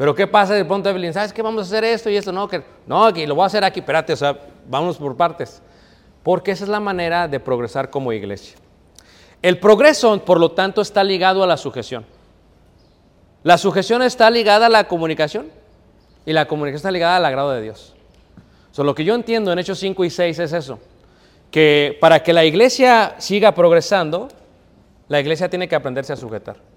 [0.00, 1.12] Pero ¿qué pasa de pronto, Evelyn?
[1.12, 1.42] ¿Sabes qué?
[1.42, 3.80] Vamos a hacer esto y esto, no, que no, aquí lo voy a hacer aquí,
[3.80, 4.34] espérate, o sea,
[4.66, 5.60] vámonos por partes.
[6.22, 8.56] Porque esa es la manera de progresar como iglesia.
[9.42, 12.06] El progreso, por lo tanto, está ligado a la sujeción.
[13.42, 15.48] La sujeción está ligada a la comunicación
[16.24, 17.94] y la comunicación está ligada al agrado de Dios.
[18.70, 20.78] So, lo que yo entiendo en Hechos 5 y 6 es eso,
[21.50, 24.28] que para que la iglesia siga progresando,
[25.08, 26.69] la iglesia tiene que aprenderse a sujetar.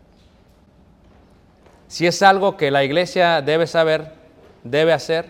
[1.93, 4.13] Si es algo que la iglesia debe saber,
[4.63, 5.27] debe hacer,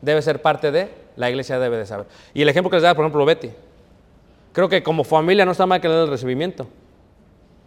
[0.00, 2.06] debe ser parte de, la iglesia debe de saber.
[2.32, 3.50] Y el ejemplo que les da, por ejemplo, Betty.
[4.52, 6.68] Creo que como familia no está mal que le dé el recibimiento,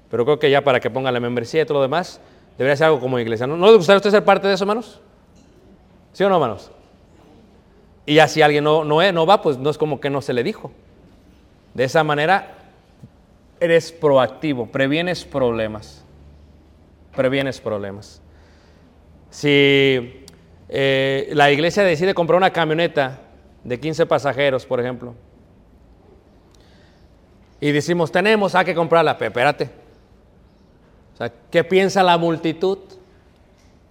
[0.09, 2.21] pero creo que ya para que ponga la membresía y todo lo demás,
[2.57, 3.45] debería ser algo como iglesia.
[3.45, 5.01] ¿No, ¿No le gustaría a usted ser parte de eso, hermanos?
[6.13, 6.71] ¿Sí o no, hermanos?
[8.05, 10.31] Y ya si alguien no, es- no va, pues no es como que no se
[10.31, 10.71] le dijo.
[11.73, 12.55] De esa manera,
[13.59, 16.05] eres proactivo, previenes problemas.
[17.17, 18.21] Previenes problemas.
[19.29, 20.25] Si
[20.69, 23.21] eh, la iglesia decide comprar una camioneta
[23.63, 25.15] de 15 pasajeros, por ejemplo,
[27.59, 29.69] y decimos, tenemos, hay que comprarla, pero espérate.
[31.13, 32.77] O sea, ¿qué piensa la multitud?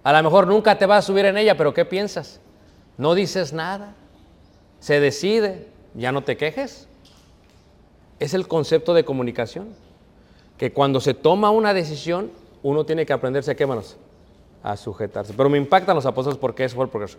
[0.03, 2.41] A lo mejor nunca te vas a subir en ella, pero ¿qué piensas?
[2.97, 3.93] No dices nada.
[4.79, 6.87] Se decide, ya no te quejes.
[8.19, 9.69] Es el concepto de comunicación.
[10.57, 12.31] Que cuando se toma una decisión,
[12.63, 13.97] uno tiene que aprenderse a qué manos?
[14.63, 15.33] A sujetarse.
[15.35, 17.17] Pero me impactan los apóstoles porque fue el progreso.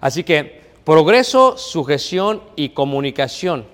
[0.00, 3.66] Así que progreso, sujeción y comunicación.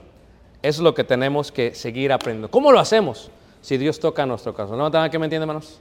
[0.62, 2.50] Es lo que tenemos que seguir aprendiendo.
[2.50, 3.30] ¿Cómo lo hacemos?
[3.60, 4.76] Si Dios toca nuestro caso.
[4.76, 5.78] ¿No están aquí, me entienden, hermanos?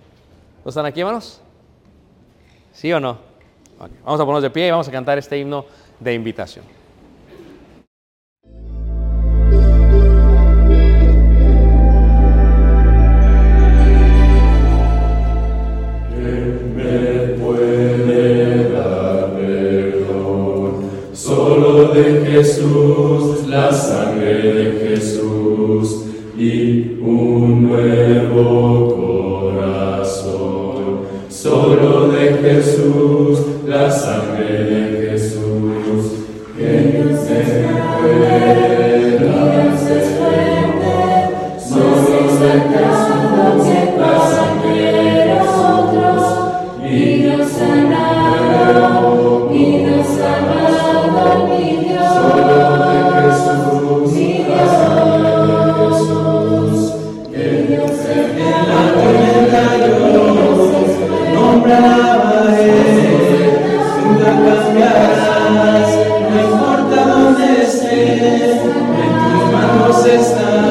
[0.63, 1.41] ¿No están aquí, hermanos?
[2.73, 3.17] ¿Sí o no?
[3.79, 5.65] Vamos a ponernos de pie y vamos a cantar este himno
[5.99, 6.82] de invitación.
[29.53, 30.33] Corazón.
[31.29, 33.12] Solo de Jesús,
[70.03, 70.62] sisters.